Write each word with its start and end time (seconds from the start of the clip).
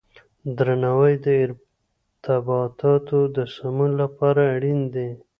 درناوی 0.57 1.13
د 1.25 1.27
ارتباطاتو 1.45 3.19
د 3.35 3.37
سمون 3.55 3.91
لپاره 4.01 4.41
اړین 4.55 4.79
دی. 4.93 5.09